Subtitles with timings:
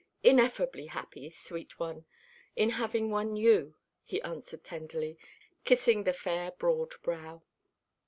[0.23, 2.05] "Ineffably happy, sweet one,
[2.55, 5.15] in having won you," he answered tenderly,
[5.63, 7.43] kissing the fair broad brow.